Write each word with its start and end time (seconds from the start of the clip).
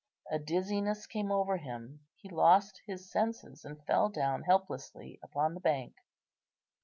A 0.31 0.39
dizziness 0.39 1.05
came 1.05 1.31
over 1.31 1.57
him, 1.57 1.99
he 2.15 2.27
lost 2.27 2.81
his 2.87 3.11
senses, 3.11 3.63
and 3.63 3.85
fell 3.85 4.09
down 4.09 4.41
helplessly 4.41 5.19
upon 5.21 5.53
the 5.53 5.59
bank. 5.59 5.93